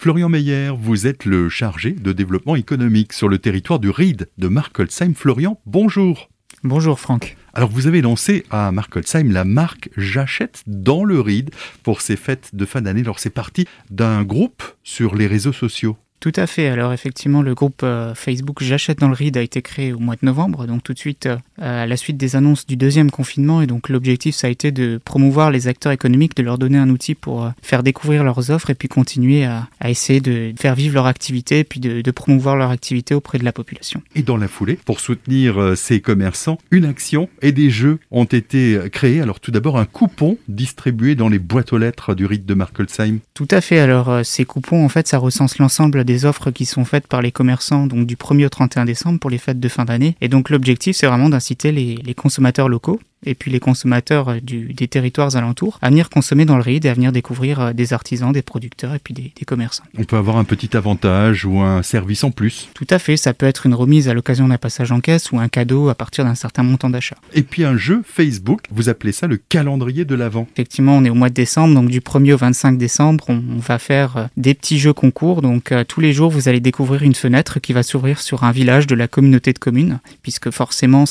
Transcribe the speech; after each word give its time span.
Florian 0.00 0.30
Meyer, 0.30 0.70
vous 0.74 1.06
êtes 1.06 1.26
le 1.26 1.50
chargé 1.50 1.92
de 1.92 2.12
développement 2.12 2.56
économique 2.56 3.12
sur 3.12 3.28
le 3.28 3.36
territoire 3.36 3.78
du 3.78 3.90
RID 3.90 4.30
de 4.38 4.48
Markolsheim. 4.48 5.12
Florian, 5.14 5.60
bonjour. 5.66 6.30
Bonjour 6.64 6.98
Franck. 6.98 7.36
Alors 7.52 7.68
vous 7.68 7.86
avez 7.86 8.00
lancé 8.00 8.46
à 8.48 8.72
Markolsheim 8.72 9.30
la 9.30 9.44
marque 9.44 9.90
J'achète 9.98 10.62
dans 10.66 11.04
le 11.04 11.20
RID 11.20 11.50
pour 11.82 12.00
ces 12.00 12.16
fêtes 12.16 12.48
de 12.54 12.64
fin 12.64 12.80
d'année. 12.80 13.02
Alors 13.02 13.18
c'est 13.18 13.28
parti 13.28 13.66
d'un 13.90 14.22
groupe 14.22 14.62
sur 14.84 15.14
les 15.14 15.26
réseaux 15.26 15.52
sociaux. 15.52 15.98
Tout 16.20 16.32
à 16.36 16.46
fait. 16.46 16.68
Alors 16.68 16.92
effectivement, 16.92 17.40
le 17.40 17.54
groupe 17.54 17.80
euh, 17.82 18.14
Facebook 18.14 18.62
J'achète 18.62 18.98
dans 18.98 19.08
le 19.08 19.14
RID 19.14 19.38
a 19.38 19.40
été 19.40 19.62
créé 19.62 19.94
au 19.94 19.98
mois 19.98 20.16
de 20.16 20.26
novembre, 20.26 20.66
donc 20.66 20.82
tout 20.82 20.92
de 20.92 20.98
suite 20.98 21.26
euh, 21.26 21.38
à 21.58 21.86
la 21.86 21.96
suite 21.96 22.18
des 22.18 22.36
annonces 22.36 22.66
du 22.66 22.76
deuxième 22.76 23.10
confinement. 23.10 23.62
Et 23.62 23.66
donc 23.66 23.88
l'objectif, 23.88 24.34
ça 24.34 24.48
a 24.48 24.50
été 24.50 24.70
de 24.70 25.00
promouvoir 25.02 25.50
les 25.50 25.66
acteurs 25.66 25.92
économiques, 25.92 26.36
de 26.36 26.42
leur 26.42 26.58
donner 26.58 26.76
un 26.76 26.90
outil 26.90 27.14
pour 27.14 27.46
euh, 27.46 27.50
faire 27.62 27.82
découvrir 27.82 28.22
leurs 28.22 28.50
offres 28.50 28.68
et 28.68 28.74
puis 28.74 28.86
continuer 28.86 29.46
à, 29.46 29.66
essayer 29.86 30.20
de 30.20 30.52
faire 30.60 30.74
vivre 30.74 30.94
leur 30.94 31.06
activité 31.06 31.60
et 31.60 31.64
puis 31.64 31.80
de, 31.80 32.02
de, 32.02 32.10
promouvoir 32.10 32.54
leur 32.54 32.70
activité 32.70 33.14
auprès 33.14 33.38
de 33.38 33.44
la 33.44 33.52
population. 33.52 34.02
Et 34.14 34.22
dans 34.22 34.36
la 34.36 34.46
foulée, 34.46 34.78
pour 34.84 35.00
soutenir 35.00 35.72
ces 35.74 36.00
commerçants, 36.02 36.58
une 36.70 36.84
action 36.84 37.30
et 37.40 37.52
des 37.52 37.70
jeux 37.70 37.98
ont 38.10 38.24
été 38.24 38.78
créés. 38.92 39.22
Alors 39.22 39.40
tout 39.40 39.52
d'abord, 39.52 39.78
un 39.78 39.86
coupon 39.86 40.36
distribué 40.48 41.14
dans 41.14 41.30
les 41.30 41.38
boîtes 41.38 41.72
aux 41.72 41.78
lettres 41.78 42.14
du 42.14 42.26
RID 42.26 42.44
de 42.44 42.54
Markelsheim. 42.54 43.20
Tout 43.32 43.48
à 43.50 43.62
fait. 43.62 43.78
Alors 43.78 44.20
ces 44.24 44.44
coupons, 44.44 44.84
en 44.84 44.90
fait, 44.90 45.08
ça 45.08 45.16
recense 45.16 45.58
l'ensemble 45.58 46.04
des 46.10 46.24
offres 46.24 46.50
qui 46.50 46.66
sont 46.66 46.84
faites 46.84 47.06
par 47.06 47.22
les 47.22 47.30
commerçants 47.30 47.86
donc 47.86 48.06
du 48.06 48.16
1er 48.16 48.46
au 48.46 48.48
31 48.48 48.84
décembre 48.84 49.20
pour 49.20 49.30
les 49.30 49.38
fêtes 49.38 49.60
de 49.60 49.68
fin 49.68 49.84
d'année. 49.84 50.16
Et 50.20 50.28
donc 50.28 50.50
l'objectif, 50.50 50.96
c'est 50.96 51.06
vraiment 51.06 51.28
d'inciter 51.28 51.70
les, 51.70 51.94
les 51.96 52.14
consommateurs 52.14 52.68
locaux 52.68 53.00
et 53.24 53.34
puis 53.34 53.50
les 53.50 53.60
consommateurs 53.60 54.28
euh, 54.28 54.40
du, 54.40 54.72
des 54.72 54.88
territoires 54.88 55.36
alentours 55.36 55.78
à 55.82 55.90
venir 55.90 56.10
consommer 56.10 56.44
dans 56.44 56.56
le 56.56 56.62
RID 56.62 56.86
et 56.86 56.88
à 56.88 56.94
venir 56.94 57.12
découvrir 57.12 57.60
euh, 57.60 57.72
des 57.72 57.92
artisans, 57.92 58.32
des 58.32 58.42
producteurs 58.42 58.94
et 58.94 58.98
puis 58.98 59.14
des, 59.14 59.32
des, 59.36 59.44
commerçants. 59.44 59.84
On 59.98 60.04
peut 60.04 60.16
avoir 60.16 60.36
un 60.36 60.44
petit 60.44 60.76
avantage 60.76 61.44
ou 61.44 61.60
un 61.60 61.82
service 61.82 62.24
en 62.24 62.30
plus 62.30 62.68
Tout 62.74 62.86
à 62.90 62.98
fait, 62.98 63.16
ça 63.16 63.34
peut 63.34 63.46
être 63.46 63.66
une 63.66 63.74
remise 63.74 64.08
à 64.08 64.14
l'occasion 64.14 64.48
d'un 64.48 64.58
passage 64.58 64.92
en 64.92 65.00
caisse 65.00 65.32
ou 65.32 65.38
un 65.38 65.48
cadeau 65.48 65.88
à 65.88 65.94
partir 65.94 66.24
d'un 66.24 66.34
certain 66.34 66.62
montant 66.62 66.90
d'achat. 66.90 67.16
Et 67.34 67.42
puis 67.42 67.64
un 67.64 67.76
jeu 67.76 68.02
Facebook, 68.04 68.62
vous 68.70 68.88
appelez 68.88 69.12
ça 69.12 69.26
le 69.26 69.36
calendrier 69.36 70.04
de 70.04 70.14
l'Avent 70.14 70.46
Effectivement, 70.52 70.96
on 70.96 71.04
est 71.04 71.10
au 71.10 71.14
mois 71.14 71.28
de 71.28 71.34
décembre, 71.34 71.74
donc 71.74 71.90
du 71.90 72.00
1er 72.00 72.34
au 72.34 72.36
25 72.36 72.78
décembre, 72.78 73.24
on, 73.28 73.42
on 73.56 73.58
va 73.58 73.78
faire 73.78 74.16
euh, 74.16 74.24
des 74.36 74.54
petits 74.54 74.78
jeux 74.78 74.92
concours. 74.92 75.42
Donc 75.42 75.72
euh, 75.72 75.84
tous 75.84 76.00
les 76.00 76.12
jours, 76.12 76.30
vous 76.30 76.48
allez 76.48 76.60
découvrir 76.60 77.02
une 77.02 77.14
fenêtre 77.14 77.60
qui 77.60 77.72
va 77.72 77.82
s'ouvrir 77.82 78.20
sur 78.20 78.44
un 78.44 78.52
village 78.52 78.86
de 78.86 78.94
la 78.94 79.08
communauté 79.08 79.52
de 79.52 79.58
communes, 79.58 80.00
puisque 80.22 80.50
forcément, 80.50 81.04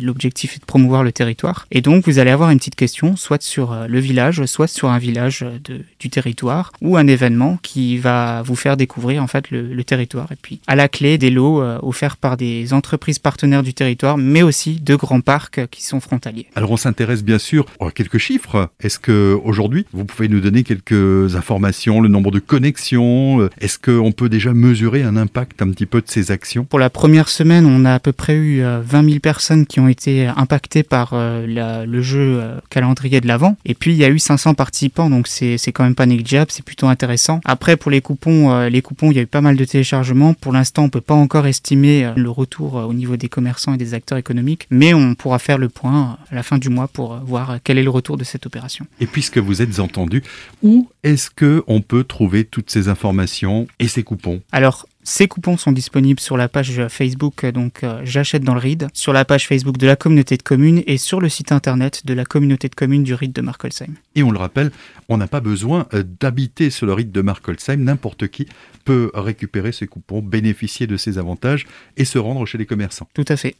l'objectif 0.00 0.56
est 0.56 0.60
de 0.60 0.64
promouvoir 0.64 1.02
le 1.02 1.12
territoire. 1.12 1.43
Et 1.70 1.80
donc 1.80 2.06
vous 2.06 2.18
allez 2.18 2.30
avoir 2.30 2.50
une 2.50 2.58
petite 2.58 2.76
question, 2.76 3.16
soit 3.16 3.42
sur 3.42 3.72
euh, 3.72 3.86
le 3.86 3.98
village, 3.98 4.44
soit 4.46 4.66
sur 4.66 4.90
un 4.90 4.98
village 4.98 5.44
de, 5.64 5.82
du 5.98 6.10
territoire, 6.10 6.72
ou 6.80 6.96
un 6.96 7.06
événement 7.06 7.58
qui 7.62 7.98
va 7.98 8.42
vous 8.42 8.56
faire 8.56 8.76
découvrir 8.76 9.22
en 9.22 9.26
fait 9.26 9.50
le, 9.50 9.62
le 9.62 9.84
territoire. 9.84 10.32
Et 10.32 10.36
puis 10.40 10.60
à 10.66 10.74
la 10.74 10.88
clé, 10.88 11.18
des 11.18 11.30
lots 11.30 11.62
euh, 11.62 11.78
offerts 11.82 12.16
par 12.16 12.36
des 12.36 12.72
entreprises 12.72 13.18
partenaires 13.18 13.62
du 13.62 13.74
territoire, 13.74 14.16
mais 14.16 14.42
aussi 14.42 14.80
de 14.80 14.94
grands 14.94 15.20
parcs 15.20 15.66
qui 15.70 15.84
sont 15.84 16.00
frontaliers. 16.00 16.46
Alors 16.54 16.70
on 16.70 16.76
s'intéresse 16.76 17.22
bien 17.22 17.38
sûr 17.38 17.66
à 17.80 17.90
quelques 17.90 18.18
chiffres. 18.18 18.70
Est-ce 18.80 18.98
que 18.98 19.38
aujourd'hui 19.44 19.86
vous 19.92 20.04
pouvez 20.04 20.28
nous 20.28 20.40
donner 20.40 20.62
quelques 20.62 21.36
informations, 21.36 22.00
le 22.00 22.08
nombre 22.08 22.30
de 22.30 22.38
connexions 22.38 23.48
Est-ce 23.60 23.78
qu'on 23.78 24.12
peut 24.12 24.28
déjà 24.28 24.54
mesurer 24.54 25.02
un 25.02 25.16
impact 25.16 25.62
un 25.62 25.70
petit 25.70 25.86
peu 25.86 26.00
de 26.00 26.08
ces 26.08 26.30
actions? 26.30 26.64
Pour 26.64 26.78
la 26.78 26.90
première 26.90 27.28
semaine, 27.28 27.66
on 27.66 27.84
a 27.84 27.94
à 27.94 28.00
peu 28.00 28.12
près 28.12 28.36
eu 28.36 28.62
20 28.62 29.04
000 29.04 29.18
personnes 29.20 29.66
qui 29.66 29.80
ont 29.80 29.88
été 29.88 30.26
impactées 30.26 30.82
par 30.82 31.14
la, 31.46 31.86
le 31.86 32.02
jeu 32.02 32.38
euh, 32.40 32.58
calendrier 32.70 33.20
de 33.20 33.26
l'avant. 33.26 33.56
Et 33.64 33.74
puis 33.74 33.92
il 33.92 33.96
y 33.96 34.04
a 34.04 34.08
eu 34.08 34.18
500 34.18 34.54
participants, 34.54 35.10
donc 35.10 35.28
c'est 35.28 35.58
quand 35.72 35.84
même 35.84 35.94
pas 35.94 36.06
négligeable, 36.06 36.50
c'est 36.50 36.64
plutôt 36.64 36.86
intéressant. 36.86 37.40
Après 37.44 37.76
pour 37.76 37.90
les 37.90 38.00
coupons, 38.00 38.52
euh, 38.52 38.68
les 38.68 38.82
coupons, 38.82 39.10
il 39.10 39.16
y 39.16 39.18
a 39.18 39.22
eu 39.22 39.26
pas 39.26 39.40
mal 39.40 39.56
de 39.56 39.64
téléchargements. 39.64 40.34
Pour 40.34 40.52
l'instant, 40.52 40.84
on 40.84 40.88
peut 40.88 41.00
pas 41.00 41.14
encore 41.14 41.46
estimer 41.46 42.04
euh, 42.04 42.12
le 42.16 42.30
retour 42.30 42.74
au 42.74 42.94
niveau 42.94 43.16
des 43.16 43.28
commerçants 43.28 43.74
et 43.74 43.78
des 43.78 43.94
acteurs 43.94 44.18
économiques, 44.18 44.66
mais 44.70 44.94
on 44.94 45.14
pourra 45.14 45.38
faire 45.38 45.58
le 45.58 45.68
point 45.68 46.18
à 46.30 46.34
la 46.34 46.42
fin 46.42 46.58
du 46.58 46.68
mois 46.68 46.88
pour 46.88 47.16
voir 47.24 47.58
quel 47.62 47.78
est 47.78 47.82
le 47.82 47.90
retour 47.90 48.16
de 48.16 48.24
cette 48.24 48.46
opération. 48.46 48.86
Et 49.00 49.06
puisque 49.06 49.38
vous 49.38 49.62
êtes 49.62 49.80
entendu, 49.80 50.22
où 50.62 50.88
est-ce 51.02 51.30
que 51.30 51.62
on 51.66 51.80
peut 51.80 52.04
trouver 52.04 52.44
toutes 52.44 52.70
ces 52.70 52.88
informations 52.88 53.66
et 53.78 53.88
ces 53.88 54.02
coupons? 54.02 54.40
Alors 54.52 54.86
ces 55.04 55.28
coupons 55.28 55.56
sont 55.58 55.70
disponibles 55.70 56.18
sur 56.18 56.36
la 56.36 56.48
page 56.48 56.88
Facebook, 56.88 57.44
donc 57.46 57.84
euh, 57.84 58.00
J'achète 58.04 58.42
dans 58.42 58.54
le 58.54 58.60
RID, 58.60 58.88
sur 58.94 59.12
la 59.12 59.24
page 59.24 59.46
Facebook 59.46 59.76
de 59.76 59.86
la 59.86 59.96
communauté 59.96 60.36
de 60.38 60.42
communes 60.42 60.82
et 60.86 60.96
sur 60.96 61.20
le 61.20 61.28
site 61.28 61.52
internet 61.52 62.06
de 62.06 62.14
la 62.14 62.24
communauté 62.24 62.68
de 62.70 62.74
communes 62.74 63.04
du 63.04 63.12
RID 63.12 63.32
de 63.32 63.42
Markolsheim. 63.42 63.94
Et 64.14 64.22
on 64.22 64.30
le 64.30 64.38
rappelle, 64.38 64.70
on 65.10 65.18
n'a 65.18 65.28
pas 65.28 65.40
besoin 65.40 65.86
d'habiter 66.20 66.70
sur 66.70 66.86
le 66.86 66.94
RID 66.94 67.12
de 67.12 67.20
Markolsheim. 67.20 67.76
N'importe 67.76 68.28
qui 68.28 68.46
peut 68.84 69.10
récupérer 69.14 69.72
ces 69.72 69.86
coupons, 69.86 70.22
bénéficier 70.22 70.86
de 70.86 70.96
ces 70.96 71.18
avantages 71.18 71.66
et 71.96 72.04
se 72.04 72.18
rendre 72.18 72.46
chez 72.46 72.58
les 72.58 72.66
commerçants. 72.66 73.08
Tout 73.12 73.24
à 73.28 73.36
fait. 73.36 73.52